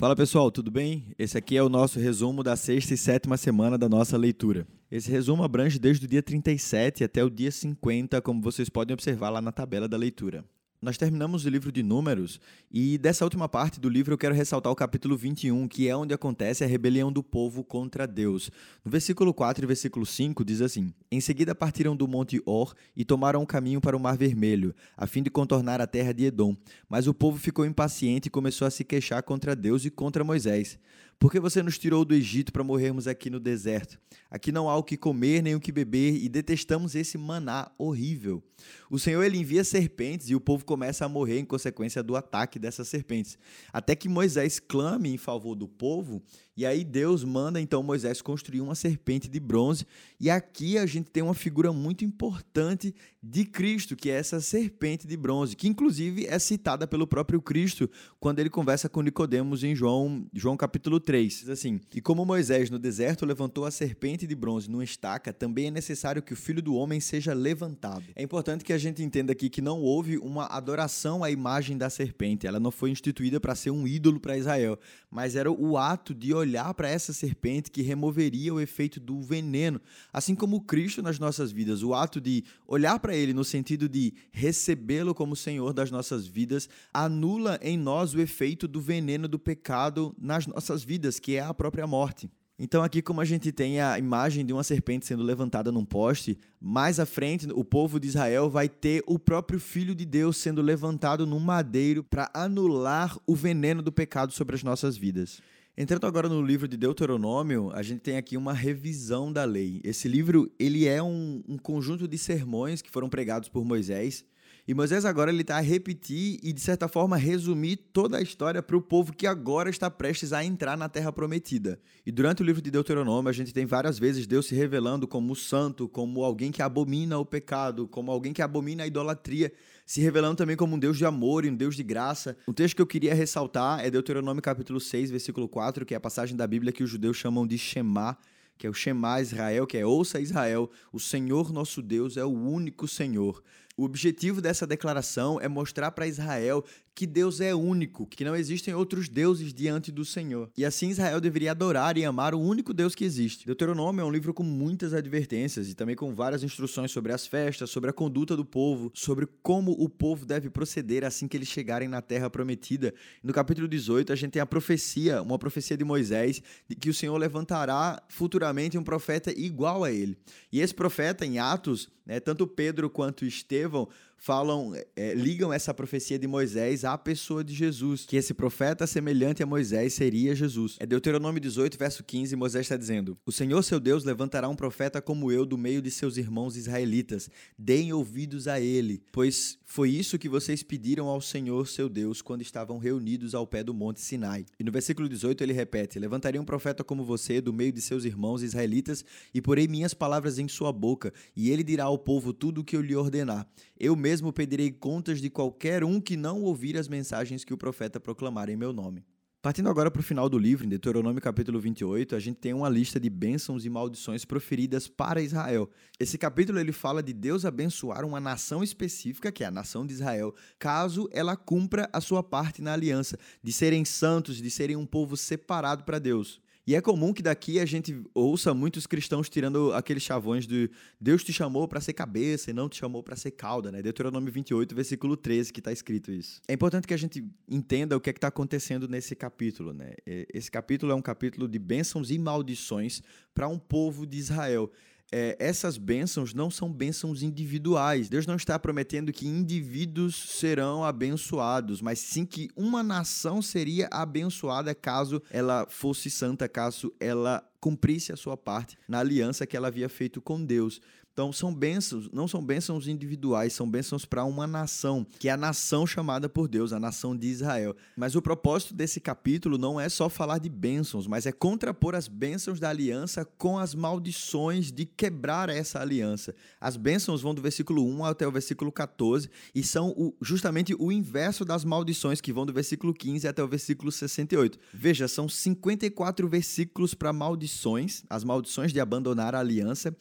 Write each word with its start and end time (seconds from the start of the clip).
Fala 0.00 0.14
pessoal, 0.14 0.48
tudo 0.52 0.70
bem? 0.70 1.12
Esse 1.18 1.36
aqui 1.36 1.56
é 1.56 1.62
o 1.62 1.68
nosso 1.68 1.98
resumo 1.98 2.44
da 2.44 2.54
sexta 2.54 2.94
e 2.94 2.96
sétima 2.96 3.36
semana 3.36 3.76
da 3.76 3.88
nossa 3.88 4.16
leitura. 4.16 4.64
Esse 4.88 5.10
resumo 5.10 5.42
abrange 5.42 5.76
desde 5.76 6.06
o 6.06 6.08
dia 6.08 6.22
37 6.22 7.02
até 7.02 7.24
o 7.24 7.28
dia 7.28 7.50
50, 7.50 8.22
como 8.22 8.40
vocês 8.40 8.68
podem 8.68 8.94
observar 8.94 9.28
lá 9.30 9.42
na 9.42 9.50
tabela 9.50 9.88
da 9.88 9.96
leitura. 9.96 10.44
Nós 10.80 10.96
terminamos 10.96 11.44
o 11.44 11.48
livro 11.48 11.72
de 11.72 11.82
Números 11.82 12.40
e 12.70 12.98
dessa 12.98 13.24
última 13.24 13.48
parte 13.48 13.80
do 13.80 13.88
livro 13.88 14.14
eu 14.14 14.18
quero 14.18 14.32
ressaltar 14.32 14.72
o 14.72 14.76
capítulo 14.76 15.16
21, 15.16 15.66
que 15.66 15.88
é 15.88 15.96
onde 15.96 16.14
acontece 16.14 16.62
a 16.62 16.68
rebelião 16.68 17.10
do 17.10 17.20
povo 17.20 17.64
contra 17.64 18.06
Deus. 18.06 18.48
No 18.84 18.90
versículo 18.90 19.34
4 19.34 19.64
e 19.64 19.66
versículo 19.66 20.06
5 20.06 20.44
diz 20.44 20.60
assim: 20.60 20.94
Em 21.10 21.20
seguida 21.20 21.52
partiram 21.52 21.96
do 21.96 22.06
monte 22.06 22.40
Or 22.46 22.76
e 22.96 23.04
tomaram 23.04 23.42
o 23.42 23.46
caminho 23.46 23.80
para 23.80 23.96
o 23.96 24.00
Mar 24.00 24.16
Vermelho, 24.16 24.72
a 24.96 25.04
fim 25.04 25.20
de 25.20 25.30
contornar 25.30 25.80
a 25.80 25.86
terra 25.86 26.14
de 26.14 26.26
Edom. 26.26 26.56
Mas 26.88 27.08
o 27.08 27.14
povo 27.14 27.38
ficou 27.38 27.66
impaciente 27.66 28.28
e 28.28 28.30
começou 28.30 28.64
a 28.64 28.70
se 28.70 28.84
queixar 28.84 29.24
contra 29.24 29.56
Deus 29.56 29.84
e 29.84 29.90
contra 29.90 30.22
Moisés. 30.22 30.78
Por 31.18 31.32
que 31.32 31.40
você 31.40 31.64
nos 31.64 31.76
tirou 31.76 32.04
do 32.04 32.14
Egito 32.14 32.52
para 32.52 32.62
morrermos 32.62 33.08
aqui 33.08 33.28
no 33.28 33.40
deserto? 33.40 33.98
Aqui 34.30 34.52
não 34.52 34.70
há 34.70 34.76
o 34.76 34.84
que 34.84 34.96
comer 34.96 35.42
nem 35.42 35.56
o 35.56 35.60
que 35.60 35.72
beber 35.72 36.14
e 36.14 36.28
detestamos 36.28 36.94
esse 36.94 37.18
maná 37.18 37.72
horrível. 37.76 38.40
O 38.88 39.00
Senhor 39.00 39.24
ele 39.24 39.38
envia 39.38 39.64
serpentes 39.64 40.30
e 40.30 40.36
o 40.36 40.40
povo 40.40 40.64
começa 40.64 41.04
a 41.04 41.08
morrer 41.08 41.40
em 41.40 41.44
consequência 41.44 42.04
do 42.04 42.14
ataque 42.14 42.58
dessas 42.58 42.86
serpentes. 42.86 43.36
Até 43.72 43.96
que 43.96 44.08
Moisés 44.08 44.60
clame 44.60 45.08
em 45.08 45.18
favor 45.18 45.56
do 45.56 45.66
povo 45.66 46.22
e 46.56 46.66
aí 46.66 46.82
Deus 46.82 47.22
manda 47.22 47.60
então 47.60 47.84
Moisés 47.84 48.20
construir 48.20 48.60
uma 48.60 48.74
serpente 48.74 49.28
de 49.28 49.38
bronze. 49.38 49.86
E 50.18 50.28
aqui 50.28 50.76
a 50.76 50.86
gente 50.86 51.08
tem 51.08 51.22
uma 51.22 51.34
figura 51.34 51.72
muito 51.72 52.04
importante 52.04 52.92
de 53.22 53.44
Cristo, 53.44 53.94
que 53.94 54.10
é 54.10 54.14
essa 54.14 54.40
serpente 54.40 55.06
de 55.06 55.16
bronze, 55.16 55.54
que 55.54 55.68
inclusive 55.68 56.26
é 56.26 56.36
citada 56.38 56.84
pelo 56.86 57.06
próprio 57.06 57.40
Cristo 57.40 57.88
quando 58.18 58.40
ele 58.40 58.50
conversa 58.50 58.88
com 58.88 59.02
Nicodemos 59.02 59.62
em 59.62 59.74
João, 59.74 60.26
João 60.32 60.56
capítulo 60.56 60.98
3. 61.08 61.38
Diz 61.40 61.48
assim: 61.48 61.80
"E 61.94 62.02
como 62.02 62.22
Moisés 62.22 62.68
no 62.68 62.78
deserto 62.78 63.24
levantou 63.24 63.64
a 63.64 63.70
serpente 63.70 64.26
de 64.26 64.34
bronze 64.34 64.70
numa 64.70 64.84
estaca, 64.84 65.32
também 65.32 65.68
é 65.68 65.70
necessário 65.70 66.20
que 66.20 66.34
o 66.34 66.36
filho 66.36 66.60
do 66.60 66.74
homem 66.74 67.00
seja 67.00 67.32
levantado". 67.32 68.04
É 68.14 68.22
importante 68.22 68.62
que 68.62 68.74
a 68.74 68.78
gente 68.78 69.02
entenda 69.02 69.32
aqui 69.32 69.48
que 69.48 69.62
não 69.62 69.80
houve 69.80 70.18
uma 70.18 70.44
adoração 70.48 71.24
à 71.24 71.30
imagem 71.30 71.78
da 71.78 71.88
serpente. 71.88 72.46
Ela 72.46 72.60
não 72.60 72.70
foi 72.70 72.90
instituída 72.90 73.40
para 73.40 73.54
ser 73.54 73.70
um 73.70 73.88
ídolo 73.88 74.20
para 74.20 74.36
Israel, 74.36 74.78
mas 75.10 75.34
era 75.34 75.50
o 75.50 75.78
ato 75.78 76.14
de 76.14 76.34
olhar 76.34 76.74
para 76.74 76.90
essa 76.90 77.14
serpente 77.14 77.70
que 77.70 77.80
removeria 77.80 78.52
o 78.52 78.60
efeito 78.60 79.00
do 79.00 79.22
veneno, 79.22 79.80
assim 80.12 80.34
como 80.34 80.60
Cristo 80.60 81.00
nas 81.00 81.18
nossas 81.18 81.50
vidas. 81.50 81.82
O 81.82 81.94
ato 81.94 82.20
de 82.20 82.44
olhar 82.66 83.00
para 83.00 83.16
ele 83.16 83.32
no 83.32 83.44
sentido 83.44 83.88
de 83.88 84.12
recebê-lo 84.30 85.14
como 85.14 85.34
Senhor 85.34 85.72
das 85.72 85.90
nossas 85.90 86.26
vidas 86.26 86.68
anula 86.92 87.58
em 87.62 87.78
nós 87.78 88.12
o 88.12 88.20
efeito 88.20 88.68
do 88.68 88.78
veneno 88.78 89.26
do 89.26 89.38
pecado 89.38 90.14
nas 90.20 90.46
nossas 90.46 90.84
vidas, 90.84 90.97
que 91.20 91.36
é 91.36 91.40
a 91.40 91.54
própria 91.54 91.86
morte. 91.86 92.30
Então, 92.60 92.82
aqui, 92.82 93.00
como 93.00 93.20
a 93.20 93.24
gente 93.24 93.52
tem 93.52 93.80
a 93.80 93.98
imagem 94.00 94.44
de 94.44 94.52
uma 94.52 94.64
serpente 94.64 95.06
sendo 95.06 95.22
levantada 95.22 95.70
num 95.70 95.84
poste, 95.84 96.36
mais 96.60 96.98
à 96.98 97.06
frente, 97.06 97.46
o 97.54 97.62
povo 97.62 98.00
de 98.00 98.08
Israel 98.08 98.50
vai 98.50 98.68
ter 98.68 99.04
o 99.06 99.16
próprio 99.16 99.60
Filho 99.60 99.94
de 99.94 100.04
Deus 100.04 100.36
sendo 100.38 100.60
levantado 100.60 101.24
num 101.24 101.38
madeiro 101.38 102.02
para 102.02 102.28
anular 102.34 103.16
o 103.24 103.36
veneno 103.36 103.80
do 103.80 103.92
pecado 103.92 104.32
sobre 104.32 104.56
as 104.56 104.64
nossas 104.64 104.96
vidas. 104.96 105.40
Entrando 105.76 106.08
agora 106.08 106.28
no 106.28 106.42
livro 106.42 106.66
de 106.66 106.76
Deuteronômio, 106.76 107.70
a 107.72 107.82
gente 107.84 108.00
tem 108.00 108.16
aqui 108.16 108.36
uma 108.36 108.52
revisão 108.52 109.32
da 109.32 109.44
lei. 109.44 109.80
Esse 109.84 110.08
livro 110.08 110.50
ele 110.58 110.88
é 110.88 111.00
um, 111.00 111.40
um 111.46 111.56
conjunto 111.56 112.08
de 112.08 112.18
sermões 112.18 112.82
que 112.82 112.90
foram 112.90 113.08
pregados 113.08 113.48
por 113.48 113.64
Moisés. 113.64 114.24
E 114.68 114.74
Moisés 114.74 115.06
agora 115.06 115.30
ele 115.30 115.40
está 115.40 115.56
a 115.56 115.60
repetir 115.60 116.38
e, 116.42 116.52
de 116.52 116.60
certa 116.60 116.88
forma, 116.88 117.16
resumir 117.16 117.76
toda 117.90 118.18
a 118.18 118.20
história 118.20 118.62
para 118.62 118.76
o 118.76 118.82
povo 118.82 119.14
que 119.14 119.26
agora 119.26 119.70
está 119.70 119.90
prestes 119.90 120.30
a 120.30 120.44
entrar 120.44 120.76
na 120.76 120.90
Terra 120.90 121.10
Prometida. 121.10 121.80
E 122.04 122.12
durante 122.12 122.42
o 122.42 122.44
livro 122.44 122.60
de 122.60 122.70
Deuteronômio, 122.70 123.30
a 123.30 123.32
gente 123.32 123.54
tem 123.54 123.64
várias 123.64 123.98
vezes 123.98 124.26
Deus 124.26 124.44
se 124.44 124.54
revelando 124.54 125.08
como 125.08 125.34
santo, 125.34 125.88
como 125.88 126.22
alguém 126.22 126.52
que 126.52 126.60
abomina 126.60 127.18
o 127.18 127.24
pecado, 127.24 127.88
como 127.88 128.12
alguém 128.12 128.34
que 128.34 128.42
abomina 128.42 128.82
a 128.82 128.86
idolatria 128.86 129.50
se 129.86 130.02
revelando 130.02 130.36
também 130.36 130.54
como 130.54 130.76
um 130.76 130.78
Deus 130.78 130.98
de 130.98 131.06
amor 131.06 131.46
e 131.46 131.48
um 131.48 131.56
Deus 131.56 131.74
de 131.74 131.82
graça. 131.82 132.36
O 132.46 132.52
texto 132.52 132.76
que 132.76 132.82
eu 132.82 132.86
queria 132.86 133.14
ressaltar 133.14 133.82
é 133.82 133.90
Deuteronômio 133.90 134.42
capítulo 134.42 134.78
6, 134.78 135.10
versículo 135.10 135.48
4, 135.48 135.86
que 135.86 135.94
é 135.94 135.96
a 135.96 136.00
passagem 136.00 136.36
da 136.36 136.46
Bíblia 136.46 136.74
que 136.74 136.82
os 136.82 136.90
judeus 136.90 137.16
chamam 137.16 137.46
de 137.46 137.56
Shema, 137.56 138.18
que 138.58 138.66
é 138.66 138.70
o 138.70 138.74
Shema 138.74 139.18
Israel, 139.22 139.66
que 139.66 139.78
é 139.78 139.86
ouça 139.86 140.20
Israel, 140.20 140.70
o 140.92 141.00
Senhor 141.00 141.50
nosso 141.54 141.80
Deus 141.80 142.18
é 142.18 142.24
o 142.26 142.28
único 142.28 142.86
Senhor. 142.86 143.42
O 143.78 143.84
objetivo 143.84 144.40
dessa 144.40 144.66
declaração 144.66 145.40
é 145.40 145.46
mostrar 145.46 145.92
para 145.92 146.04
Israel 146.04 146.64
que 146.96 147.06
Deus 147.06 147.40
é 147.40 147.54
único, 147.54 148.06
que 148.06 148.24
não 148.24 148.34
existem 148.34 148.74
outros 148.74 149.08
deuses 149.08 149.54
diante 149.54 149.92
do 149.92 150.04
Senhor. 150.04 150.50
E 150.56 150.64
assim 150.64 150.88
Israel 150.88 151.20
deveria 151.20 151.52
adorar 151.52 151.96
e 151.96 152.04
amar 152.04 152.34
o 152.34 152.40
único 152.40 152.74
Deus 152.74 152.92
que 152.92 153.04
existe. 153.04 153.46
Deuteronômio 153.46 154.02
é 154.02 154.04
um 154.04 154.10
livro 154.10 154.34
com 154.34 154.42
muitas 154.42 154.92
advertências 154.92 155.70
e 155.70 155.76
também 155.76 155.94
com 155.94 156.12
várias 156.12 156.42
instruções 156.42 156.90
sobre 156.90 157.12
as 157.12 157.24
festas, 157.24 157.70
sobre 157.70 157.88
a 157.88 157.92
conduta 157.92 158.36
do 158.36 158.44
povo, 158.44 158.90
sobre 158.92 159.28
como 159.44 159.70
o 159.70 159.88
povo 159.88 160.26
deve 160.26 160.50
proceder 160.50 161.04
assim 161.04 161.28
que 161.28 161.36
eles 161.36 161.46
chegarem 161.46 161.86
na 161.86 162.02
terra 162.02 162.28
prometida. 162.28 162.92
No 163.22 163.32
capítulo 163.32 163.68
18, 163.68 164.12
a 164.12 164.16
gente 164.16 164.32
tem 164.32 164.42
a 164.42 164.46
profecia, 164.46 165.22
uma 165.22 165.38
profecia 165.38 165.76
de 165.76 165.84
Moisés, 165.84 166.42
de 166.68 166.74
que 166.74 166.90
o 166.90 166.94
Senhor 166.94 167.16
levantará 167.16 168.02
futuramente 168.08 168.76
um 168.76 168.82
profeta 168.82 169.30
igual 169.30 169.84
a 169.84 169.92
ele. 169.92 170.18
E 170.50 170.60
esse 170.60 170.74
profeta, 170.74 171.24
em 171.24 171.38
Atos, 171.38 171.88
né, 172.08 172.18
tanto 172.18 172.46
Pedro 172.46 172.88
quanto 172.88 173.26
Estevão 173.26 173.86
falam, 174.18 174.74
é, 174.96 175.14
ligam 175.14 175.52
essa 175.52 175.72
profecia 175.72 176.18
de 176.18 176.26
Moisés 176.26 176.84
à 176.84 176.98
pessoa 176.98 177.44
de 177.44 177.54
Jesus, 177.54 178.04
que 178.04 178.16
esse 178.16 178.34
profeta 178.34 178.86
semelhante 178.86 179.42
a 179.42 179.46
Moisés 179.46 179.94
seria 179.94 180.34
Jesus. 180.34 180.76
É 180.80 180.84
Deuteronômio 180.84 181.40
18, 181.40 181.78
verso 181.78 182.02
15, 182.02 182.34
Moisés 182.36 182.62
está 182.62 182.76
dizendo: 182.76 183.16
O 183.24 183.32
Senhor 183.32 183.62
seu 183.62 183.78
Deus 183.78 184.04
levantará 184.04 184.48
um 184.48 184.56
profeta 184.56 185.00
como 185.00 185.30
eu 185.30 185.46
do 185.46 185.56
meio 185.56 185.80
de 185.80 185.90
seus 185.90 186.16
irmãos 186.16 186.56
israelitas. 186.56 187.30
Deem 187.56 187.92
ouvidos 187.92 188.48
a 188.48 188.60
ele, 188.60 189.02
pois 189.12 189.58
foi 189.64 189.90
isso 189.90 190.18
que 190.18 190.28
vocês 190.28 190.62
pediram 190.62 191.06
ao 191.06 191.20
Senhor 191.20 191.68
seu 191.68 191.88
Deus 191.88 192.20
quando 192.20 192.42
estavam 192.42 192.78
reunidos 192.78 193.34
ao 193.34 193.46
pé 193.46 193.62
do 193.62 193.72
monte 193.72 194.00
Sinai. 194.00 194.44
E 194.58 194.64
no 194.64 194.72
versículo 194.72 195.08
18 195.08 195.42
ele 195.42 195.52
repete: 195.52 195.98
Levantarei 195.98 196.40
um 196.40 196.44
profeta 196.44 196.82
como 196.82 197.04
você 197.04 197.40
do 197.40 197.52
meio 197.52 197.72
de 197.72 197.80
seus 197.80 198.04
irmãos 198.04 198.42
israelitas 198.42 199.04
e 199.32 199.40
porei 199.40 199.68
minhas 199.68 199.94
palavras 199.94 200.38
em 200.38 200.48
sua 200.48 200.72
boca, 200.72 201.12
e 201.36 201.50
ele 201.50 201.62
dirá 201.62 201.84
ao 201.84 201.98
povo 201.98 202.32
tudo 202.32 202.62
o 202.62 202.64
que 202.64 202.76
eu 202.76 202.82
lhe 202.82 202.96
ordenar. 202.96 203.46
Eu 203.78 203.94
mesmo 203.94 204.07
pedirei 204.32 204.70
contas 204.70 205.20
de 205.20 205.28
qualquer 205.28 205.84
um 205.84 206.00
que 206.00 206.16
não 206.16 206.42
ouvir 206.42 206.76
as 206.76 206.88
mensagens 206.88 207.44
que 207.44 207.52
o 207.52 207.58
profeta 207.58 208.00
proclamar 208.00 208.48
em 208.48 208.56
meu 208.56 208.72
nome. 208.72 209.04
Partindo 209.40 209.68
agora 209.68 209.88
para 209.88 210.00
o 210.00 210.02
final 210.02 210.28
do 210.28 210.36
livro, 210.36 210.66
em 210.66 210.68
Deuteronômio 210.68 211.22
capítulo 211.22 211.60
28, 211.60 212.16
a 212.16 212.18
gente 212.18 212.38
tem 212.38 212.52
uma 212.52 212.68
lista 212.68 212.98
de 212.98 213.08
bênçãos 213.08 213.64
e 213.64 213.70
maldições 213.70 214.24
proferidas 214.24 214.88
para 214.88 215.22
Israel. 215.22 215.70
Esse 216.00 216.18
capítulo 216.18 216.58
ele 216.58 216.72
fala 216.72 217.02
de 217.02 217.12
Deus 217.12 217.44
abençoar 217.44 218.04
uma 218.04 218.18
nação 218.18 218.64
específica, 218.64 219.30
que 219.30 219.44
é 219.44 219.46
a 219.46 219.50
nação 219.50 219.86
de 219.86 219.92
Israel, 219.92 220.34
caso 220.58 221.08
ela 221.12 221.36
cumpra 221.36 221.88
a 221.92 222.00
sua 222.00 222.22
parte 222.22 222.60
na 222.60 222.72
aliança, 222.72 223.16
de 223.40 223.52
serem 223.52 223.84
santos, 223.84 224.38
de 224.42 224.50
serem 224.50 224.74
um 224.74 224.84
povo 224.84 225.16
separado 225.16 225.84
para 225.84 226.00
Deus. 226.00 226.40
E 226.68 226.74
é 226.74 226.82
comum 226.82 227.14
que 227.14 227.22
daqui 227.22 227.58
a 227.58 227.64
gente 227.64 227.98
ouça 228.12 228.52
muitos 228.52 228.86
cristãos 228.86 229.30
tirando 229.30 229.72
aqueles 229.72 230.02
chavões 230.02 230.46
de 230.46 230.70
Deus 231.00 231.24
te 231.24 231.32
chamou 231.32 231.66
para 231.66 231.80
ser 231.80 231.94
cabeça 231.94 232.50
e 232.50 232.52
não 232.52 232.68
te 232.68 232.76
chamou 232.76 233.02
para 233.02 233.16
ser 233.16 233.30
cauda, 233.30 233.72
né? 233.72 233.80
Deuteronômio 233.80 234.30
28, 234.30 234.74
versículo 234.74 235.16
13, 235.16 235.50
que 235.50 235.60
está 235.60 235.72
escrito 235.72 236.12
isso. 236.12 236.42
É 236.46 236.52
importante 236.52 236.86
que 236.86 236.92
a 236.92 236.98
gente 236.98 237.24
entenda 237.48 237.96
o 237.96 238.00
que 238.02 238.10
é 238.10 238.12
está 238.12 238.28
acontecendo 238.28 238.86
nesse 238.86 239.16
capítulo, 239.16 239.72
né? 239.72 239.94
Esse 240.04 240.50
capítulo 240.50 240.92
é 240.92 240.94
um 240.94 241.00
capítulo 241.00 241.48
de 241.48 241.58
bênçãos 241.58 242.10
e 242.10 242.18
maldições 242.18 243.00
para 243.34 243.48
um 243.48 243.58
povo 243.58 244.06
de 244.06 244.18
Israel 244.18 244.70
é, 245.10 245.36
essas 245.38 245.78
bênçãos 245.78 246.34
não 246.34 246.50
são 246.50 246.72
bênçãos 246.72 247.22
individuais. 247.22 248.08
Deus 248.08 248.26
não 248.26 248.36
está 248.36 248.58
prometendo 248.58 249.12
que 249.12 249.26
indivíduos 249.26 250.14
serão 250.38 250.84
abençoados, 250.84 251.80
mas 251.80 251.98
sim 251.98 252.26
que 252.26 252.50
uma 252.56 252.82
nação 252.82 253.40
seria 253.40 253.88
abençoada 253.90 254.74
caso 254.74 255.22
ela 255.30 255.66
fosse 255.68 256.10
santa, 256.10 256.48
caso 256.48 256.92
ela 257.00 257.42
cumprisse 257.60 258.12
a 258.12 258.16
sua 258.16 258.36
parte 258.36 258.78
na 258.86 259.00
aliança 259.00 259.46
que 259.46 259.56
ela 259.56 259.68
havia 259.68 259.88
feito 259.88 260.20
com 260.20 260.44
Deus. 260.44 260.80
Então 261.18 261.32
são 261.32 261.52
bênçãos, 261.52 262.08
não 262.12 262.28
são 262.28 262.40
bênçãos 262.40 262.86
individuais, 262.86 263.52
são 263.52 263.68
bênçãos 263.68 264.04
para 264.04 264.22
uma 264.22 264.46
nação, 264.46 265.04
que 265.18 265.28
é 265.28 265.32
a 265.32 265.36
nação 265.36 265.84
chamada 265.84 266.28
por 266.28 266.46
Deus, 266.46 266.72
a 266.72 266.78
nação 266.78 267.16
de 267.16 267.26
Israel. 267.26 267.74
Mas 267.96 268.14
o 268.14 268.22
propósito 268.22 268.72
desse 268.72 269.00
capítulo 269.00 269.58
não 269.58 269.80
é 269.80 269.88
só 269.88 270.08
falar 270.08 270.38
de 270.38 270.48
bênçãos, 270.48 271.08
mas 271.08 271.26
é 271.26 271.32
contrapor 271.32 271.96
as 271.96 272.06
bênçãos 272.06 272.60
da 272.60 272.68
aliança 272.68 273.24
com 273.24 273.58
as 273.58 273.74
maldições 273.74 274.70
de 274.70 274.86
quebrar 274.86 275.48
essa 275.48 275.80
aliança. 275.80 276.36
As 276.60 276.76
bênçãos 276.76 277.20
vão 277.20 277.34
do 277.34 277.42
versículo 277.42 277.84
1 277.84 278.04
até 278.04 278.24
o 278.24 278.30
versículo 278.30 278.70
14 278.70 279.28
e 279.52 279.64
são 279.64 279.88
o, 279.96 280.14
justamente 280.22 280.72
o 280.78 280.92
inverso 280.92 281.44
das 281.44 281.64
maldições 281.64 282.20
que 282.20 282.32
vão 282.32 282.46
do 282.46 282.52
versículo 282.52 282.94
15 282.94 283.26
até 283.26 283.42
o 283.42 283.48
versículo 283.48 283.90
68. 283.90 284.56
Veja, 284.72 285.08
são 285.08 285.28
54 285.28 286.28
versículos 286.28 286.94
para 286.94 287.12
maldições, 287.12 288.04
as 288.08 288.22
maldições 288.22 288.72
de 288.72 288.78
abandonar 288.78 289.34
a 289.34 289.40
aliança 289.40 289.92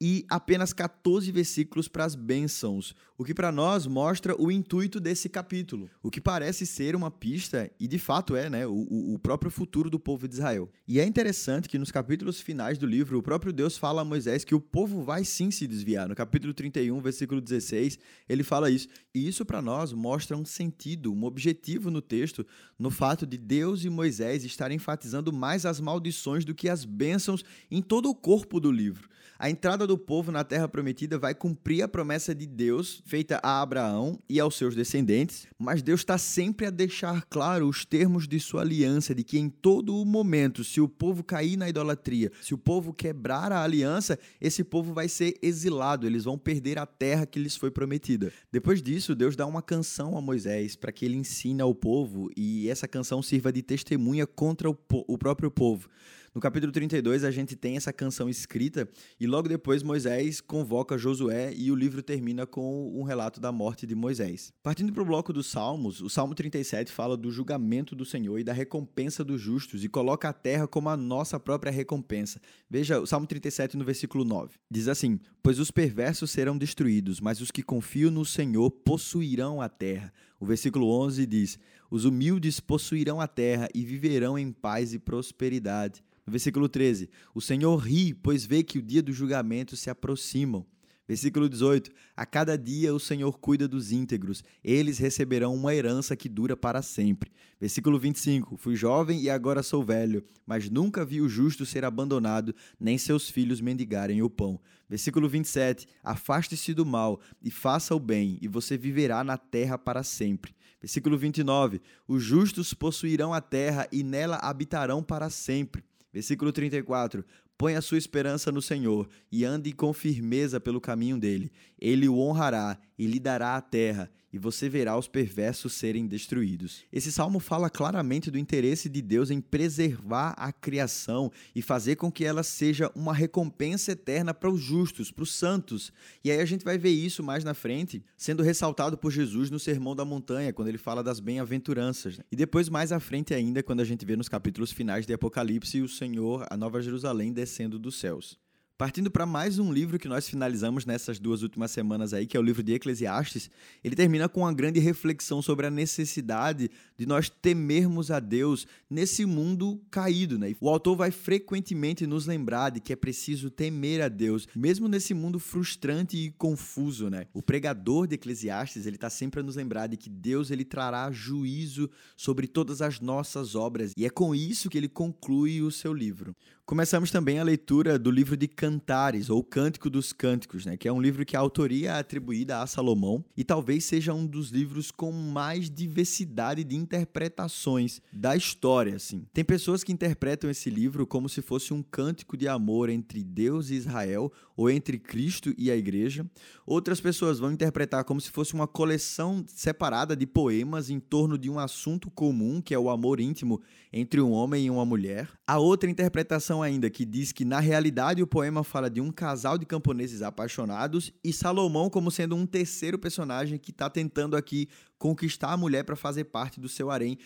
e 0.00 0.26
apenas 0.28 0.72
14 0.72 1.32
versículos 1.32 1.88
para 1.88 2.04
as 2.04 2.14
bênçãos, 2.14 2.94
o 3.16 3.24
que 3.24 3.32
para 3.32 3.50
nós 3.50 3.86
mostra 3.86 4.38
o 4.38 4.50
intuito 4.50 5.00
desse 5.00 5.28
capítulo, 5.28 5.88
o 6.02 6.10
que 6.10 6.20
parece 6.20 6.66
ser 6.66 6.94
uma 6.94 7.10
pista, 7.10 7.70
e 7.80 7.88
de 7.88 7.98
fato 7.98 8.36
é, 8.36 8.50
né, 8.50 8.66
o, 8.66 9.14
o 9.14 9.18
próprio 9.18 9.50
futuro 9.50 9.88
do 9.88 9.98
povo 9.98 10.28
de 10.28 10.34
Israel. 10.34 10.70
E 10.86 11.00
é 11.00 11.06
interessante 11.06 11.68
que 11.68 11.78
nos 11.78 11.90
capítulos 11.90 12.40
finais 12.40 12.76
do 12.76 12.86
livro, 12.86 13.18
o 13.18 13.22
próprio 13.22 13.54
Deus 13.54 13.78
fala 13.78 14.02
a 14.02 14.04
Moisés 14.04 14.44
que 14.44 14.54
o 14.54 14.60
povo 14.60 15.02
vai 15.02 15.24
sim 15.24 15.50
se 15.50 15.66
desviar. 15.66 16.08
No 16.08 16.14
capítulo 16.14 16.52
31, 16.52 17.00
versículo 17.00 17.40
16, 17.40 17.98
ele 18.28 18.42
fala 18.42 18.70
isso. 18.70 18.88
E 19.14 19.26
isso 19.26 19.46
para 19.46 19.62
nós 19.62 19.94
mostra 19.94 20.36
um 20.36 20.44
sentido, 20.44 21.12
um 21.12 21.24
objetivo 21.24 21.90
no 21.90 22.02
texto, 22.02 22.46
no 22.78 22.90
fato 22.90 23.26
de 23.26 23.38
Deus 23.38 23.82
e 23.82 23.88
Moisés 23.88 24.44
estarem 24.44 24.76
enfatizando 24.76 25.32
mais 25.32 25.64
as 25.64 25.80
maldições 25.80 26.44
do 26.44 26.54
que 26.54 26.68
as 26.68 26.84
bênçãos 26.84 27.42
em 27.70 27.80
todo 27.80 28.10
o 28.10 28.14
corpo 28.14 28.60
do 28.60 28.70
livro. 28.70 29.08
A 29.38 29.50
entrada 29.50 29.85
do 29.86 29.98
povo 29.98 30.32
na 30.32 30.44
terra 30.44 30.68
prometida 30.68 31.18
vai 31.18 31.34
cumprir 31.34 31.82
a 31.82 31.88
promessa 31.88 32.34
de 32.34 32.46
Deus 32.46 33.02
feita 33.06 33.40
a 33.42 33.60
Abraão 33.60 34.18
e 34.28 34.40
aos 34.40 34.56
seus 34.56 34.74
descendentes, 34.74 35.46
mas 35.58 35.82
Deus 35.82 36.00
está 36.00 36.18
sempre 36.18 36.66
a 36.66 36.70
deixar 36.70 37.24
claro 37.26 37.68
os 37.68 37.84
termos 37.84 38.26
de 38.26 38.40
sua 38.40 38.62
aliança, 38.62 39.14
de 39.14 39.22
que 39.22 39.38
em 39.38 39.48
todo 39.48 39.96
o 39.96 40.04
momento, 40.04 40.64
se 40.64 40.80
o 40.80 40.88
povo 40.88 41.22
cair 41.22 41.56
na 41.56 41.68
idolatria, 41.68 42.30
se 42.40 42.54
o 42.54 42.58
povo 42.58 42.92
quebrar 42.92 43.52
a 43.52 43.62
aliança, 43.62 44.18
esse 44.40 44.64
povo 44.64 44.92
vai 44.92 45.08
ser 45.08 45.36
exilado, 45.40 46.06
eles 46.06 46.24
vão 46.24 46.38
perder 46.38 46.78
a 46.78 46.86
terra 46.86 47.26
que 47.26 47.38
lhes 47.38 47.56
foi 47.56 47.70
prometida. 47.70 48.32
Depois 48.50 48.82
disso, 48.82 49.14
Deus 49.14 49.36
dá 49.36 49.46
uma 49.46 49.62
canção 49.62 50.16
a 50.16 50.20
Moisés 50.20 50.76
para 50.76 50.92
que 50.92 51.04
ele 51.04 51.16
ensine 51.16 51.62
ao 51.62 51.74
povo 51.74 52.30
e 52.36 52.68
essa 52.68 52.88
canção 52.88 53.22
sirva 53.22 53.52
de 53.52 53.62
testemunha 53.62 54.26
contra 54.26 54.70
o, 54.70 54.76
o 54.90 55.18
próprio 55.18 55.50
povo. 55.50 55.88
No 56.36 56.42
capítulo 56.42 56.70
32, 56.70 57.24
a 57.24 57.30
gente 57.30 57.56
tem 57.56 57.78
essa 57.78 57.94
canção 57.94 58.28
escrita 58.28 58.86
e 59.18 59.26
logo 59.26 59.48
depois 59.48 59.82
Moisés 59.82 60.38
convoca 60.38 60.98
Josué 60.98 61.54
e 61.56 61.72
o 61.72 61.74
livro 61.74 62.02
termina 62.02 62.46
com 62.46 62.94
um 62.94 63.04
relato 63.04 63.40
da 63.40 63.50
morte 63.50 63.86
de 63.86 63.94
Moisés. 63.94 64.52
Partindo 64.62 64.92
para 64.92 65.02
o 65.02 65.06
bloco 65.06 65.32
dos 65.32 65.46
Salmos, 65.46 66.02
o 66.02 66.10
Salmo 66.10 66.34
37 66.34 66.92
fala 66.92 67.16
do 67.16 67.30
julgamento 67.30 67.96
do 67.96 68.04
Senhor 68.04 68.38
e 68.38 68.44
da 68.44 68.52
recompensa 68.52 69.24
dos 69.24 69.40
justos 69.40 69.82
e 69.82 69.88
coloca 69.88 70.28
a 70.28 70.32
terra 70.34 70.68
como 70.68 70.90
a 70.90 70.96
nossa 70.96 71.40
própria 71.40 71.72
recompensa. 71.72 72.38
Veja 72.68 73.00
o 73.00 73.06
Salmo 73.06 73.26
37 73.26 73.74
no 73.74 73.84
versículo 73.86 74.22
9. 74.22 74.56
Diz 74.70 74.88
assim: 74.88 75.18
Pois 75.42 75.58
os 75.58 75.70
perversos 75.70 76.30
serão 76.30 76.58
destruídos, 76.58 77.18
mas 77.18 77.40
os 77.40 77.50
que 77.50 77.62
confiam 77.62 78.10
no 78.10 78.26
Senhor 78.26 78.70
possuirão 78.70 79.62
a 79.62 79.70
terra. 79.70 80.12
O 80.38 80.46
versículo 80.46 80.88
11 80.90 81.26
diz: 81.26 81.58
Os 81.90 82.04
humildes 82.04 82.60
possuirão 82.60 83.20
a 83.20 83.26
terra 83.26 83.68
e 83.74 83.84
viverão 83.84 84.38
em 84.38 84.52
paz 84.52 84.92
e 84.92 84.98
prosperidade. 84.98 86.02
No 86.26 86.30
versículo 86.30 86.68
13, 86.68 87.08
o 87.34 87.40
Senhor 87.40 87.76
ri, 87.76 88.12
pois 88.12 88.44
vê 88.44 88.62
que 88.62 88.78
o 88.78 88.82
dia 88.82 89.02
do 89.02 89.12
julgamento 89.12 89.76
se 89.76 89.88
aproxima. 89.88 90.66
Versículo 91.08 91.48
18: 91.48 91.90
A 92.16 92.26
cada 92.26 92.58
dia 92.58 92.92
o 92.92 92.98
Senhor 92.98 93.38
cuida 93.38 93.68
dos 93.68 93.92
íntegros, 93.92 94.42
eles 94.62 94.98
receberão 94.98 95.54
uma 95.54 95.74
herança 95.74 96.16
que 96.16 96.28
dura 96.28 96.56
para 96.56 96.82
sempre. 96.82 97.30
Versículo 97.60 97.98
25: 97.98 98.56
Fui 98.56 98.74
jovem 98.74 99.20
e 99.20 99.30
agora 99.30 99.62
sou 99.62 99.84
velho, 99.84 100.24
mas 100.44 100.68
nunca 100.68 101.04
vi 101.04 101.20
o 101.20 101.28
justo 101.28 101.64
ser 101.64 101.84
abandonado, 101.84 102.54
nem 102.78 102.98
seus 102.98 103.30
filhos 103.30 103.60
mendigarem 103.60 104.20
o 104.20 104.28
pão. 104.28 104.60
Versículo 104.88 105.28
27: 105.28 105.86
Afaste-se 106.02 106.74
do 106.74 106.84
mal 106.84 107.20
e 107.40 107.50
faça 107.50 107.94
o 107.94 108.00
bem, 108.00 108.38
e 108.42 108.48
você 108.48 108.76
viverá 108.76 109.22
na 109.22 109.38
terra 109.38 109.78
para 109.78 110.02
sempre. 110.02 110.54
Versículo 110.80 111.16
29: 111.16 111.80
Os 112.08 112.22
justos 112.22 112.74
possuirão 112.74 113.32
a 113.32 113.40
terra 113.40 113.88
e 113.92 114.02
nela 114.02 114.36
habitarão 114.36 115.02
para 115.02 115.30
sempre. 115.30 115.84
Versículo 116.12 116.50
34: 116.50 117.24
Põe 117.58 117.74
a 117.74 117.80
sua 117.80 117.96
esperança 117.96 118.52
no 118.52 118.60
Senhor 118.60 119.08
e 119.32 119.44
ande 119.44 119.72
com 119.72 119.92
firmeza 119.92 120.60
pelo 120.60 120.80
caminho 120.80 121.18
dele. 121.18 121.50
Ele 121.80 122.08
o 122.08 122.18
honrará 122.18 122.78
e 122.98 123.06
lhe 123.06 123.18
dará 123.18 123.56
a 123.56 123.60
terra, 123.62 124.10
e 124.36 124.38
você 124.38 124.68
verá 124.68 124.98
os 124.98 125.08
perversos 125.08 125.72
serem 125.72 126.06
destruídos. 126.06 126.84
Esse 126.92 127.10
salmo 127.10 127.40
fala 127.40 127.70
claramente 127.70 128.30
do 128.30 128.38
interesse 128.38 128.86
de 128.86 129.00
Deus 129.00 129.30
em 129.30 129.40
preservar 129.40 130.34
a 130.36 130.52
criação 130.52 131.32
e 131.54 131.62
fazer 131.62 131.96
com 131.96 132.12
que 132.12 132.22
ela 132.22 132.42
seja 132.42 132.92
uma 132.94 133.14
recompensa 133.14 133.92
eterna 133.92 134.34
para 134.34 134.50
os 134.50 134.60
justos, 134.60 135.10
para 135.10 135.22
os 135.22 135.34
santos. 135.34 135.90
E 136.22 136.30
aí 136.30 136.38
a 136.38 136.44
gente 136.44 136.66
vai 136.66 136.76
ver 136.76 136.90
isso 136.90 137.22
mais 137.22 137.44
na 137.44 137.54
frente, 137.54 138.04
sendo 138.14 138.42
ressaltado 138.42 138.98
por 138.98 139.10
Jesus 139.10 139.50
no 139.50 139.58
Sermão 139.58 139.96
da 139.96 140.04
Montanha, 140.04 140.52
quando 140.52 140.68
ele 140.68 140.76
fala 140.76 141.02
das 141.02 141.18
bem-aventuranças. 141.18 142.20
E 142.30 142.36
depois 142.36 142.68
mais 142.68 142.92
à 142.92 143.00
frente 143.00 143.32
ainda, 143.32 143.62
quando 143.62 143.80
a 143.80 143.84
gente 143.84 144.04
vê 144.04 144.16
nos 144.16 144.28
capítulos 144.28 144.70
finais 144.70 145.06
de 145.06 145.14
Apocalipse 145.14 145.80
o 145.80 145.88
Senhor, 145.88 146.46
a 146.50 146.58
Nova 146.58 146.82
Jerusalém 146.82 147.32
descendo 147.32 147.78
dos 147.78 147.98
céus. 147.98 148.38
Partindo 148.78 149.10
para 149.10 149.24
mais 149.24 149.58
um 149.58 149.72
livro 149.72 149.98
que 149.98 150.06
nós 150.06 150.28
finalizamos 150.28 150.84
nessas 150.84 151.18
duas 151.18 151.40
últimas 151.40 151.70
semanas 151.70 152.12
aí, 152.12 152.26
que 152.26 152.36
é 152.36 152.40
o 152.40 152.42
livro 152.42 152.62
de 152.62 152.74
Eclesiastes, 152.74 153.48
ele 153.82 153.96
termina 153.96 154.28
com 154.28 154.40
uma 154.40 154.52
grande 154.52 154.78
reflexão 154.78 155.40
sobre 155.40 155.66
a 155.66 155.70
necessidade 155.70 156.70
de 156.94 157.06
nós 157.06 157.30
temermos 157.30 158.10
a 158.10 158.20
Deus 158.20 158.66
nesse 158.90 159.24
mundo 159.24 159.80
caído, 159.90 160.38
né? 160.38 160.54
O 160.60 160.68
autor 160.68 160.94
vai 160.94 161.10
frequentemente 161.10 162.06
nos 162.06 162.26
lembrar 162.26 162.68
de 162.68 162.80
que 162.80 162.92
é 162.92 162.96
preciso 162.96 163.48
temer 163.48 164.02
a 164.02 164.08
Deus, 164.08 164.46
mesmo 164.54 164.88
nesse 164.88 165.14
mundo 165.14 165.38
frustrante 165.38 166.14
e 166.18 166.30
confuso, 166.32 167.08
né? 167.08 167.28
O 167.32 167.40
pregador 167.40 168.06
de 168.06 168.16
Eclesiastes, 168.16 168.84
ele 168.84 168.96
está 168.96 169.08
sempre 169.08 169.40
a 169.40 169.42
nos 169.42 169.56
lembrar 169.56 169.86
de 169.86 169.96
que 169.96 170.10
Deus 170.10 170.50
ele 170.50 170.66
trará 170.66 171.10
juízo 171.10 171.88
sobre 172.14 172.46
todas 172.46 172.82
as 172.82 173.00
nossas 173.00 173.54
obras, 173.54 173.92
e 173.96 174.04
é 174.04 174.10
com 174.10 174.34
isso 174.34 174.68
que 174.68 174.76
ele 174.76 174.86
conclui 174.86 175.62
o 175.62 175.70
seu 175.70 175.94
livro. 175.94 176.36
Começamos 176.66 177.12
também 177.12 177.38
a 177.38 177.44
leitura 177.44 177.96
do 177.96 178.10
livro 178.10 178.36
de 178.36 178.48
Cantares, 178.48 179.30
ou 179.30 179.40
Cântico 179.40 179.88
dos 179.88 180.12
Cânticos, 180.12 180.66
né, 180.66 180.76
que 180.76 180.88
é 180.88 180.92
um 180.92 181.00
livro 181.00 181.24
que 181.24 181.36
a 181.36 181.38
autoria 181.38 181.90
é 181.90 181.98
atribuída 182.00 182.60
a 182.60 182.66
Salomão 182.66 183.24
e 183.36 183.44
talvez 183.44 183.84
seja 183.84 184.12
um 184.12 184.26
dos 184.26 184.50
livros 184.50 184.90
com 184.90 185.12
mais 185.12 185.70
diversidade 185.70 186.64
de 186.64 186.74
interpretações 186.74 188.02
da 188.12 188.34
história. 188.34 188.96
Assim. 188.96 189.24
Tem 189.32 189.44
pessoas 189.44 189.84
que 189.84 189.92
interpretam 189.92 190.50
esse 190.50 190.68
livro 190.68 191.06
como 191.06 191.28
se 191.28 191.40
fosse 191.40 191.72
um 191.72 191.84
cântico 191.84 192.36
de 192.36 192.48
amor 192.48 192.90
entre 192.90 193.22
Deus 193.22 193.70
e 193.70 193.74
Israel, 193.74 194.32
ou 194.56 194.70
entre 194.70 194.98
Cristo 194.98 195.54
e 195.58 195.70
a 195.70 195.76
igreja. 195.76 196.26
Outras 196.64 197.00
pessoas 197.00 197.38
vão 197.38 197.52
interpretar 197.52 198.02
como 198.04 198.20
se 198.20 198.30
fosse 198.30 198.54
uma 198.54 198.66
coleção 198.66 199.44
separada 199.46 200.16
de 200.16 200.26
poemas 200.26 200.88
em 200.88 200.98
torno 200.98 201.36
de 201.36 201.50
um 201.50 201.58
assunto 201.58 202.10
comum, 202.10 202.60
que 202.60 202.74
é 202.74 202.78
o 202.78 202.88
amor 202.88 203.20
íntimo 203.20 203.60
entre 203.92 204.20
um 204.20 204.32
homem 204.32 204.66
e 204.66 204.70
uma 204.70 204.84
mulher. 204.84 205.28
A 205.46 205.58
outra 205.58 205.90
interpretação 205.90 206.55
ainda 206.62 206.90
que 206.90 207.04
diz 207.04 207.32
que 207.32 207.44
na 207.44 207.60
realidade 207.60 208.22
o 208.22 208.26
poema 208.26 208.64
fala 208.64 208.90
de 208.90 209.00
um 209.00 209.10
casal 209.10 209.56
de 209.58 209.66
camponeses 209.66 210.22
apaixonados 210.22 211.12
e 211.22 211.32
Salomão 211.32 211.88
como 211.88 212.10
sendo 212.10 212.36
um 212.36 212.46
terceiro 212.46 212.98
personagem 212.98 213.58
que 213.58 213.70
está 213.70 213.88
tentando 213.88 214.36
aqui 214.36 214.68
conquistar 214.98 215.52
a 215.52 215.56
mulher 215.56 215.84
para 215.84 215.96
fazer 215.96 216.24
parte 216.24 216.60
do 216.60 216.68
seu 216.68 216.90
harém. 216.90 217.18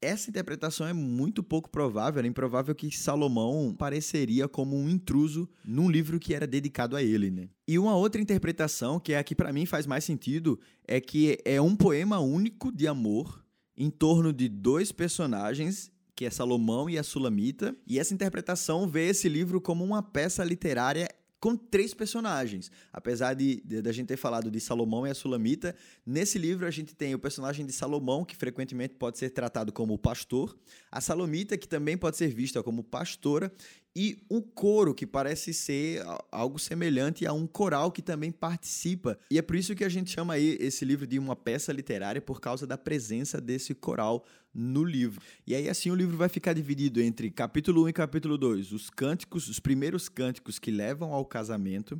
Essa 0.00 0.28
interpretação 0.28 0.86
é 0.86 0.92
muito 0.92 1.42
pouco 1.42 1.70
provável, 1.70 2.22
é 2.22 2.26
improvável 2.26 2.74
que 2.74 2.94
Salomão 2.94 3.74
pareceria 3.76 4.46
como 4.46 4.76
um 4.76 4.88
intruso 4.88 5.48
num 5.64 5.90
livro 5.90 6.20
que 6.20 6.34
era 6.34 6.46
dedicado 6.46 6.96
a 6.96 7.02
ele, 7.02 7.30
né? 7.30 7.48
E 7.66 7.78
uma 7.78 7.96
outra 7.96 8.20
interpretação, 8.20 9.00
que 9.00 9.14
é 9.14 9.18
a 9.18 9.24
que 9.24 9.34
para 9.34 9.52
mim 9.52 9.64
faz 9.64 9.86
mais 9.86 10.04
sentido, 10.04 10.60
é 10.86 11.00
que 11.00 11.38
é 11.44 11.60
um 11.60 11.74
poema 11.74 12.18
único 12.18 12.70
de 12.70 12.86
amor 12.86 13.42
em 13.76 13.90
torno 13.90 14.32
de 14.32 14.48
dois 14.48 14.92
personagens 14.92 15.90
que 16.16 16.24
é 16.24 16.30
Salomão 16.30 16.88
e 16.88 16.98
a 16.98 17.02
Sulamita, 17.02 17.76
e 17.86 17.98
essa 17.98 18.14
interpretação 18.14 18.88
vê 18.88 19.10
esse 19.10 19.28
livro 19.28 19.60
como 19.60 19.84
uma 19.84 20.02
peça 20.02 20.42
literária 20.42 21.06
com 21.38 21.54
três 21.54 21.92
personagens. 21.92 22.70
Apesar 22.90 23.34
de, 23.34 23.60
de, 23.62 23.82
de, 23.82 23.88
a 23.88 23.92
gente 23.92 24.08
ter 24.08 24.16
falado 24.16 24.50
de 24.50 24.58
Salomão 24.58 25.06
e 25.06 25.10
a 25.10 25.14
Sulamita, 25.14 25.76
nesse 26.04 26.38
livro 26.38 26.66
a 26.66 26.70
gente 26.70 26.94
tem 26.94 27.14
o 27.14 27.18
personagem 27.18 27.66
de 27.66 27.72
Salomão, 27.72 28.24
que 28.24 28.34
frequentemente 28.34 28.94
pode 28.94 29.18
ser 29.18 29.30
tratado 29.30 29.72
como 29.72 29.98
pastor, 29.98 30.58
a 30.90 31.00
Salomita, 31.00 31.58
que 31.58 31.68
também 31.68 31.98
pode 31.98 32.16
ser 32.16 32.28
vista 32.28 32.62
como 32.62 32.82
pastora, 32.82 33.52
e 33.98 34.18
um 34.30 34.42
coro 34.42 34.94
que 34.94 35.06
parece 35.06 35.54
ser 35.54 36.04
algo 36.30 36.58
semelhante 36.58 37.24
a 37.24 37.32
um 37.32 37.46
coral 37.46 37.90
que 37.90 38.02
também 38.02 38.30
participa. 38.30 39.18
E 39.30 39.38
é 39.38 39.42
por 39.42 39.56
isso 39.56 39.74
que 39.74 39.82
a 39.82 39.88
gente 39.88 40.10
chama 40.10 40.34
aí 40.34 40.58
esse 40.60 40.84
livro 40.84 41.06
de 41.06 41.18
uma 41.18 41.34
peça 41.34 41.72
literária 41.72 42.20
por 42.20 42.38
causa 42.38 42.66
da 42.66 42.76
presença 42.76 43.40
desse 43.40 43.74
coral 43.74 44.22
no 44.52 44.84
livro. 44.84 45.22
E 45.46 45.54
aí 45.54 45.66
assim 45.66 45.90
o 45.90 45.94
livro 45.94 46.14
vai 46.14 46.28
ficar 46.28 46.52
dividido 46.52 47.00
entre 47.00 47.30
capítulo 47.30 47.84
1 47.84 47.88
e 47.88 47.92
capítulo 47.94 48.36
2, 48.36 48.72
os 48.72 48.90
cânticos, 48.90 49.48
os 49.48 49.58
primeiros 49.58 50.10
cânticos 50.10 50.58
que 50.58 50.70
levam 50.70 51.14
ao 51.14 51.24
casamento. 51.24 51.98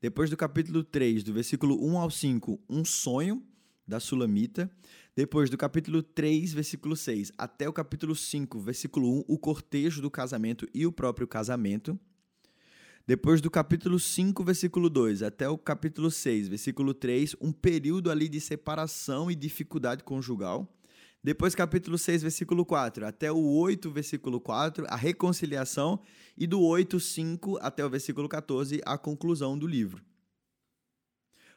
Depois 0.00 0.30
do 0.30 0.38
capítulo 0.38 0.82
3, 0.82 1.22
do 1.22 1.34
versículo 1.34 1.78
1 1.86 1.98
ao 1.98 2.10
5, 2.10 2.58
um 2.70 2.86
sonho 2.86 3.42
da 3.86 4.00
Sulamita. 4.00 4.70
Depois 5.16 5.48
do 5.48 5.56
capítulo 5.56 6.02
3, 6.02 6.52
versículo 6.52 6.96
6, 6.96 7.30
até 7.38 7.68
o 7.68 7.72
capítulo 7.72 8.16
5, 8.16 8.58
versículo 8.58 9.18
1, 9.20 9.24
o 9.28 9.38
cortejo 9.38 10.02
do 10.02 10.10
casamento 10.10 10.68
e 10.74 10.84
o 10.84 10.90
próprio 10.90 11.28
casamento. 11.28 11.96
Depois 13.06 13.40
do 13.40 13.48
capítulo 13.48 14.00
5, 14.00 14.42
versículo 14.42 14.90
2, 14.90 15.22
até 15.22 15.48
o 15.48 15.56
capítulo 15.56 16.10
6, 16.10 16.48
versículo 16.48 16.92
3, 16.92 17.36
um 17.40 17.52
período 17.52 18.10
ali 18.10 18.28
de 18.28 18.40
separação 18.40 19.30
e 19.30 19.36
dificuldade 19.36 20.02
conjugal. 20.02 20.68
Depois, 21.22 21.54
capítulo 21.54 21.96
6, 21.96 22.22
versículo 22.22 22.66
4, 22.66 23.06
até 23.06 23.30
o 23.30 23.38
8, 23.38 23.88
versículo 23.92 24.40
4, 24.40 24.84
a 24.88 24.96
reconciliação. 24.96 26.00
E 26.36 26.44
do 26.44 26.60
8, 26.60 26.98
5 26.98 27.58
até 27.62 27.86
o 27.86 27.88
versículo 27.88 28.28
14, 28.28 28.80
a 28.84 28.98
conclusão 28.98 29.56
do 29.56 29.66
livro. 29.66 30.02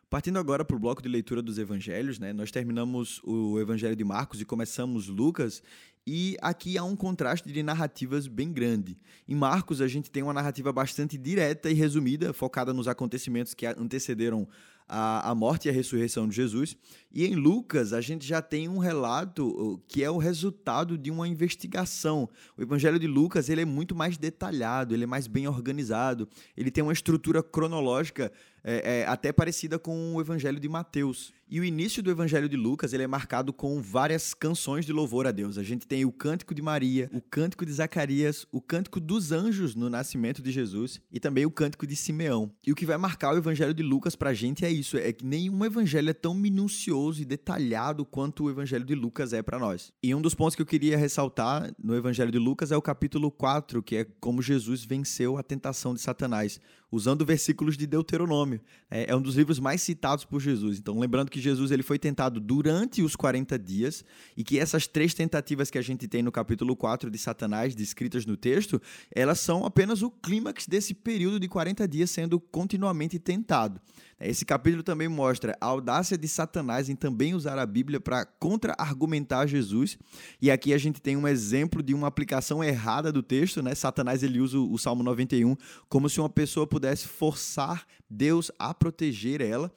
Partindo 0.09 0.39
agora 0.39 0.63
para 0.63 0.77
o 0.77 0.79
bloco 0.79 1.01
de 1.01 1.09
leitura 1.09 1.41
dos 1.41 1.57
evangelhos, 1.57 2.17
né? 2.17 2.31
nós 2.31 2.49
terminamos 2.49 3.19
o 3.25 3.59
evangelho 3.59 3.95
de 3.95 4.05
Marcos 4.05 4.39
e 4.39 4.45
começamos 4.45 5.09
Lucas, 5.09 5.61
e 6.05 6.37
aqui 6.41 6.77
há 6.77 6.83
um 6.85 6.95
contraste 6.95 7.51
de 7.51 7.61
narrativas 7.61 8.25
bem 8.25 8.53
grande. 8.53 8.97
Em 9.27 9.35
Marcos, 9.35 9.81
a 9.81 9.87
gente 9.89 10.09
tem 10.09 10.23
uma 10.23 10.31
narrativa 10.31 10.71
bastante 10.71 11.17
direta 11.17 11.69
e 11.69 11.73
resumida, 11.73 12.31
focada 12.31 12.73
nos 12.73 12.87
acontecimentos 12.87 13.53
que 13.53 13.65
antecederam 13.65 14.47
a, 14.87 15.29
a 15.29 15.35
morte 15.35 15.67
e 15.67 15.69
a 15.69 15.73
ressurreição 15.73 16.27
de 16.27 16.35
Jesus. 16.35 16.77
E 17.11 17.25
em 17.25 17.35
Lucas, 17.35 17.93
a 17.93 18.01
gente 18.01 18.25
já 18.25 18.41
tem 18.41 18.69
um 18.69 18.77
relato 18.77 19.81
que 19.87 20.03
é 20.03 20.09
o 20.09 20.17
resultado 20.17 20.97
de 20.97 21.09
uma 21.09 21.27
investigação. 21.27 22.29
O 22.57 22.61
Evangelho 22.61 22.99
de 22.99 23.07
Lucas 23.07 23.49
ele 23.49 23.61
é 23.61 23.65
muito 23.65 23.95
mais 23.95 24.17
detalhado, 24.17 24.93
ele 24.93 25.03
é 25.03 25.07
mais 25.07 25.27
bem 25.27 25.47
organizado, 25.47 26.27
ele 26.55 26.71
tem 26.71 26.83
uma 26.83 26.93
estrutura 26.93 27.41
cronológica 27.41 28.31
é, 28.63 29.01
é, 29.01 29.05
até 29.07 29.31
parecida 29.31 29.79
com 29.79 30.15
o 30.15 30.21
Evangelho 30.21 30.59
de 30.59 30.69
Mateus. 30.69 31.33
E 31.49 31.61
o 31.61 31.63
início 31.63 32.03
do 32.03 32.11
Evangelho 32.11 32.49
de 32.49 32.57
Lucas 32.57 32.91
ele 32.91 33.03
é 33.03 33.07
marcado 33.07 33.53
com 33.53 33.81
várias 33.81 34.33
canções 34.33 34.85
de 34.85 34.91
louvor 34.91 35.25
a 35.25 35.31
Deus. 35.31 35.57
A 35.57 35.63
gente 35.63 35.87
tem 35.87 36.03
o 36.03 36.11
Cântico 36.11 36.53
de 36.53 36.61
Maria, 36.61 37.09
o 37.13 37.21
Cântico 37.21 37.65
de 37.65 37.71
Zacarias, 37.71 38.45
o 38.51 38.59
Cântico 38.59 38.99
dos 38.99 39.31
Anjos 39.31 39.73
no 39.73 39.89
nascimento 39.89 40.41
de 40.41 40.51
Jesus 40.51 40.99
e 41.09 41.21
também 41.21 41.45
o 41.45 41.51
Cântico 41.51 41.87
de 41.87 41.95
Simeão. 41.95 42.51
E 42.65 42.71
o 42.73 42.75
que 42.75 42.85
vai 42.85 42.97
marcar 42.97 43.33
o 43.33 43.37
Evangelho 43.37 43.73
de 43.73 43.81
Lucas 43.81 44.13
para 44.13 44.31
a 44.31 44.33
gente 44.33 44.65
é 44.65 44.69
isso: 44.69 44.97
é 44.97 45.13
que 45.13 45.25
nenhum 45.25 45.63
evangelho 45.63 46.09
é 46.09 46.13
tão 46.13 46.33
minucioso 46.33 47.21
e 47.21 47.25
detalhado 47.25 48.03
quanto 48.03 48.43
o 48.43 48.49
Evangelho 48.49 48.83
de 48.83 48.93
Lucas 48.93 49.31
é 49.31 49.41
para 49.41 49.57
nós. 49.57 49.93
E 50.03 50.13
um 50.13 50.21
dos 50.21 50.35
pontos 50.35 50.53
que 50.53 50.61
eu 50.61 50.65
queria 50.65 50.97
ressaltar 50.97 51.73
no 51.81 51.95
Evangelho 51.95 52.31
de 52.31 52.39
Lucas 52.39 52.73
é 52.73 52.75
o 52.75 52.81
capítulo 52.81 53.31
4, 53.31 53.81
que 53.81 53.95
é 53.95 54.05
como 54.19 54.41
Jesus 54.41 54.83
venceu 54.83 55.37
a 55.37 55.43
tentação 55.43 55.93
de 55.93 56.01
Satanás 56.01 56.59
usando 56.91 57.25
versículos 57.25 57.77
de 57.77 57.85
Deuteronômio. 57.85 58.61
É, 58.89 59.11
é, 59.11 59.15
um 59.15 59.21
dos 59.21 59.35
livros 59.35 59.59
mais 59.59 59.81
citados 59.81 60.23
por 60.23 60.39
Jesus. 60.39 60.79
Então, 60.79 60.99
lembrando 60.99 61.29
que 61.29 61.39
Jesus 61.39 61.71
ele 61.71 61.83
foi 61.83 61.99
tentado 61.99 62.39
durante 62.39 63.01
os 63.01 63.15
40 63.15 63.57
dias 63.59 64.05
e 64.35 64.43
que 64.43 64.59
essas 64.59 64.87
três 64.87 65.13
tentativas 65.13 65.69
que 65.69 65.77
a 65.77 65.81
gente 65.81 66.07
tem 66.07 66.23
no 66.23 66.31
capítulo 66.31 66.75
4 66.75 67.11
de 67.11 67.17
Satanás, 67.17 67.75
descritas 67.75 68.25
no 68.25 68.37
texto, 68.37 68.81
elas 69.13 69.39
são 69.39 69.65
apenas 69.65 70.01
o 70.01 70.09
clímax 70.09 70.67
desse 70.67 70.93
período 70.93 71.39
de 71.39 71.47
40 71.47 71.87
dias 71.87 72.09
sendo 72.09 72.39
continuamente 72.39 73.19
tentado. 73.19 73.81
Esse 74.19 74.43
capítulo 74.45 74.81
também 74.81 75.07
mostra 75.07 75.55
a 75.61 75.65
audácia 75.67 76.17
de 76.17 76.27
Satanás 76.27 76.89
em 76.89 76.95
também 76.95 77.35
usar 77.35 77.59
a 77.59 77.65
Bíblia 77.67 77.99
para 77.99 78.25
contra-argumentar 78.25 79.45
Jesus. 79.45 79.95
E 80.41 80.49
aqui 80.49 80.73
a 80.73 80.77
gente 80.77 80.99
tem 80.99 81.15
um 81.15 81.27
exemplo 81.27 81.83
de 81.83 81.93
uma 81.93 82.07
aplicação 82.07 82.63
errada 82.63 83.11
do 83.11 83.21
texto, 83.21 83.61
né? 83.61 83.75
Satanás 83.75 84.23
ele 84.23 84.39
usa 84.39 84.57
o 84.57 84.75
Salmo 84.79 85.03
91 85.03 85.55
como 85.87 86.09
se 86.09 86.19
uma 86.19 86.29
pessoa 86.29 86.65
pudesse 86.77 87.07
forçar 87.07 87.87
Deus 88.07 88.51
a 88.59 88.71
proteger 88.71 89.41
ela. 89.41 89.73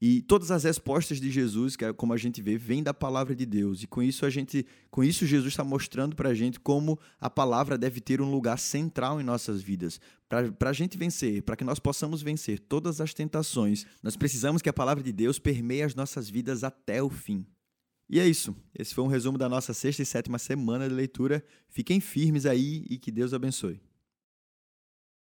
E 0.00 0.22
todas 0.22 0.50
as 0.52 0.62
respostas 0.62 1.20
de 1.20 1.28
Jesus, 1.28 1.74
que 1.74 1.84
é 1.84 1.92
como 1.92 2.12
a 2.12 2.16
gente 2.16 2.40
vê, 2.40 2.56
vêm 2.56 2.82
da 2.82 2.94
palavra 2.94 3.34
de 3.34 3.44
Deus. 3.44 3.82
E 3.82 3.86
com 3.86 4.00
isso 4.00 4.24
a 4.24 4.30
gente, 4.30 4.64
com 4.90 5.02
isso 5.02 5.26
Jesus 5.26 5.52
está 5.52 5.64
mostrando 5.64 6.14
para 6.14 6.30
a 6.30 6.34
gente 6.34 6.58
como 6.58 6.98
a 7.20 7.28
palavra 7.28 7.76
deve 7.76 8.00
ter 8.00 8.20
um 8.20 8.30
lugar 8.30 8.58
central 8.58 9.20
em 9.20 9.24
nossas 9.24 9.60
vidas. 9.60 10.00
Para 10.28 10.70
a 10.70 10.72
gente 10.72 10.96
vencer, 10.96 11.42
para 11.42 11.56
que 11.56 11.64
nós 11.64 11.80
possamos 11.80 12.22
vencer 12.22 12.60
todas 12.60 13.00
as 13.00 13.12
tentações, 13.12 13.84
nós 14.02 14.16
precisamos 14.16 14.62
que 14.62 14.68
a 14.68 14.72
palavra 14.72 15.02
de 15.02 15.12
Deus 15.12 15.38
permeie 15.38 15.82
as 15.82 15.96
nossas 15.96 16.30
vidas 16.30 16.62
até 16.64 17.02
o 17.02 17.10
fim. 17.10 17.44
E 18.08 18.20
é 18.20 18.26
isso. 18.26 18.56
Esse 18.78 18.94
foi 18.94 19.04
um 19.04 19.08
resumo 19.08 19.36
da 19.36 19.48
nossa 19.48 19.74
sexta 19.74 20.02
e 20.02 20.06
sétima 20.06 20.38
semana 20.38 20.88
de 20.88 20.94
leitura. 20.94 21.44
Fiquem 21.68 22.00
firmes 22.00 22.46
aí 22.46 22.86
e 22.88 22.98
que 22.98 23.10
Deus 23.10 23.34
abençoe. 23.34 23.80